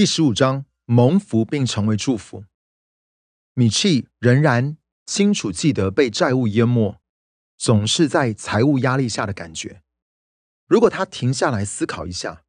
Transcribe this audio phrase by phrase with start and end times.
[0.00, 2.46] 第十五章，蒙福并成为祝福。
[3.52, 6.98] 米契仍然清楚记得被债务淹没，
[7.58, 9.82] 总是在财务压力下的感觉。
[10.66, 12.44] 如果他停下来思考一下，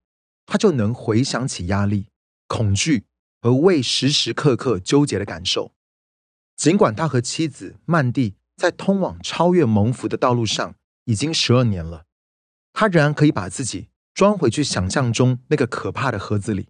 [0.45, 2.07] 他就能回想起压力、
[2.47, 3.03] 恐惧
[3.41, 5.73] 和为时时刻刻纠结的感受。
[6.55, 12.05] 尽管他和妻子曼蒂在通往超越蒙福的道路上已经十二年了，
[12.71, 16.69] 他仍然可以把自己装回去想象中那个可怕的盒子里。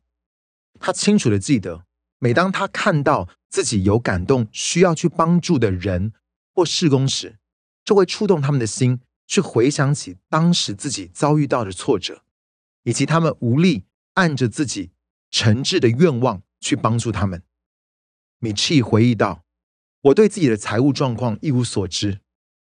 [0.80, 1.86] 他清楚的记得，
[2.20, 6.14] 每当他看到自己有感动、需要去帮助的人
[6.54, 7.38] 或事工时，
[7.84, 12.24] 就会触动他们的心，去回想起当时自己遭遇到的挫折，
[12.84, 14.92] 以及他们无力按着自己
[15.30, 17.44] 诚挚的愿望去帮助他们。
[18.40, 19.44] 米契回忆道
[20.02, 22.22] ：“我对自己的财务状况一无所知，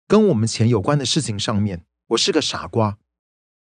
[0.08, 2.98] 跟我们钱有关的事情上面，我是个傻瓜。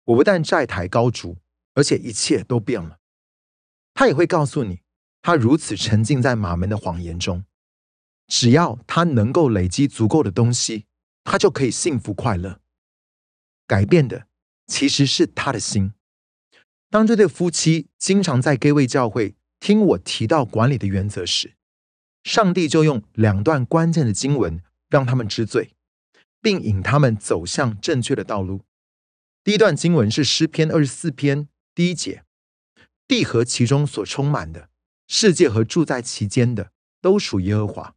[0.04, 1.38] 我不但债台高筑，
[1.74, 2.98] 而且一切都变了。”
[3.94, 4.80] 他也会告诉你，
[5.22, 7.44] 他如此沉浸在马门的谎言中，
[8.26, 10.86] 只要他能够累积足够的东西，
[11.22, 12.60] 他就可以幸福快乐。
[13.66, 14.26] 改变的
[14.66, 15.94] 其实是他的心。
[16.90, 21.54] 当这对夫妻经常在 Gay 位教会听我提到管理的原则时，
[22.22, 25.70] 上帝就用两段关键的经文让他们知罪，
[26.40, 28.64] 并引他们走向正确的道路。
[29.42, 32.24] 第一段经文是诗篇二十四篇第一节。
[33.06, 34.70] 地和其中所充满的
[35.06, 37.94] 世界和住在其间的，都属耶和华。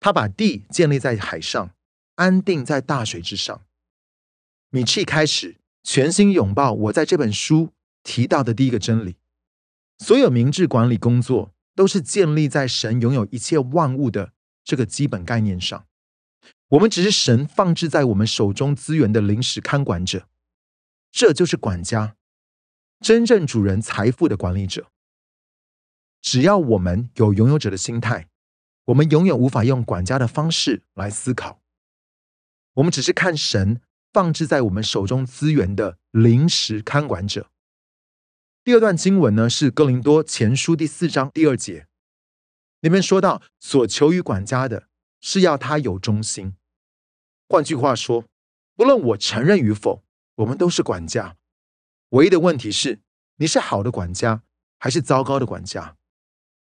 [0.00, 1.74] 他把地建立在海上，
[2.16, 3.62] 安定在大水之上。
[4.70, 9.16] 米契开始全心拥抱我在这本书提到的第一个真理：
[9.98, 14.32] 所有明智管理工作都是建立在神拥有一切万物的
[14.64, 15.86] 这个基本概念上。
[16.68, 20.26] 我们只是神放置在我们手中资源的临时看管者，
[21.10, 22.16] 这就是管家。
[23.02, 24.86] 真正主人财富的管理者，
[26.20, 28.28] 只要我们有拥有者的心态，
[28.84, 31.60] 我们永远无法用管家的方式来思考。
[32.74, 33.80] 我们只是看神
[34.12, 37.50] 放置在我们手中资源的临时看管者。
[38.62, 41.88] 第二段经文呢，是哥林多前书第四章第二节，
[42.78, 44.86] 里面说到：所求于管家的，
[45.20, 46.54] 是要他有忠心。
[47.48, 48.24] 换句话说，
[48.76, 50.04] 不论我承认与否，
[50.36, 51.36] 我们都是管家。
[52.12, 53.00] 唯一的问题是，
[53.36, 54.42] 你是好的管家
[54.78, 55.96] 还是糟糕的管家？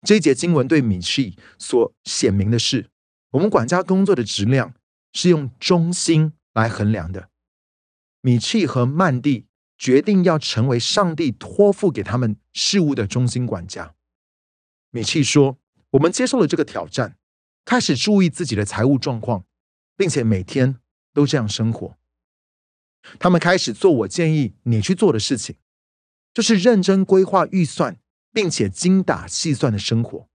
[0.02, 2.88] 这一节经文对米契所显明的是，
[3.30, 4.74] 我们管家工作的质量
[5.12, 7.30] 是用忠心来衡量的。
[8.20, 9.46] 米契和曼蒂
[9.76, 13.96] 决定要成为上帝托付给他们事物的中心管家。
[14.90, 15.58] 米契说
[15.90, 17.16] ：“我们接受了这个挑战，
[17.64, 19.44] 开始注意自己的财务状况，
[19.96, 20.78] 并且每天
[21.12, 21.98] 都这样生活。”
[23.18, 25.56] 他们开始做我建议你去做的事情，
[26.32, 27.98] 就是认真规划预算，
[28.32, 30.28] 并且精打细算的生活。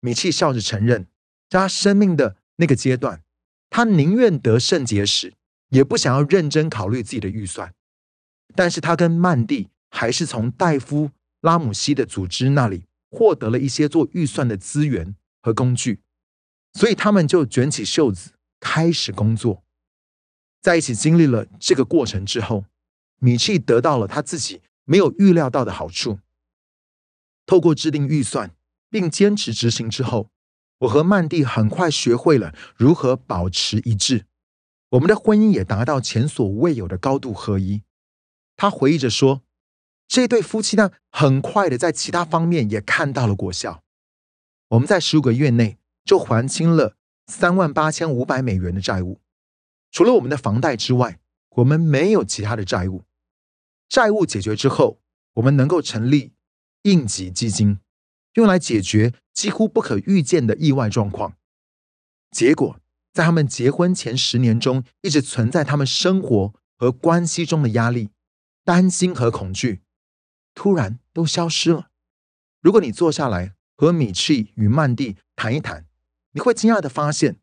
[0.00, 1.06] 米契笑着承认，
[1.48, 3.22] 在他生命的那个阶段，
[3.70, 5.34] 他宁愿得肾结石，
[5.68, 7.72] 也不想要认真考虑自己的预算。
[8.54, 11.10] 但是他跟曼蒂还是从戴夫
[11.40, 16.00] 拉姆西的组织那里获得了一些做预算的资源和工具，
[16.74, 19.64] 所以他们就卷起袖子开始工作。
[20.62, 22.64] 在一起经历了这个过程之后，
[23.18, 26.20] 米契得到了他自己没有预料到的好处。
[27.44, 28.54] 透过制定预算
[28.88, 30.30] 并坚持执行之后，
[30.78, 34.26] 我和曼蒂很快学会了如何保持一致。
[34.90, 37.82] 我们的婚姻也达到前所未有的高度合一。
[38.56, 39.42] 他回忆着说
[40.06, 43.82] ：“这对夫妻呢，很快的在其他方面也看到了果效。
[44.68, 46.96] 我们在十五个月内就还清了
[47.26, 49.20] 三万八千五百美元的债务。”
[49.92, 51.20] 除了我们的房贷之外，
[51.50, 53.04] 我们没有其他的债务。
[53.90, 55.02] 债务解决之后，
[55.34, 56.32] 我们能够成立
[56.84, 57.78] 应急基金，
[58.32, 61.36] 用来解决几乎不可预见的意外状况。
[62.30, 62.80] 结果，
[63.12, 68.08] 在他们结婚前十年中，一直存在他们生活和关系中的压力、
[68.64, 69.82] 担心和恐惧，
[70.54, 71.90] 突然都消失了。
[72.62, 75.86] 如果你坐下来和米契与曼蒂谈一谈，
[76.30, 77.41] 你会惊讶的发现。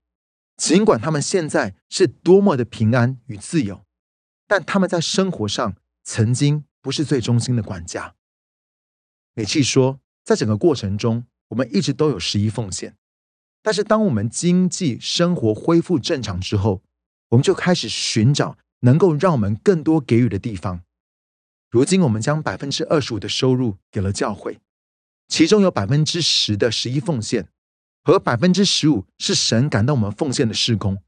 [0.59, 3.85] 尽管他们现在是多么的平安与自由，
[4.45, 8.15] 但他们在生活上曾经不是最忠心的管家。
[9.33, 12.97] 美契说，在整个过程中，我们一直都有十一奉献，
[13.63, 16.83] 但是当我们经济生活恢复正常之后，
[17.29, 20.83] 我们就开始寻找能够让我们更多给予的地方。
[21.69, 24.59] 如今，我们将百分之二十五的收入给了教会，
[25.29, 27.47] 其中有百分之十的十一奉献。
[28.03, 31.03] 和百分之十五是神感动我们奉献的施工。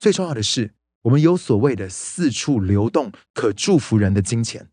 [0.00, 4.71] 最重要的是，我们有所谓的四处流动可祝福人的金钱。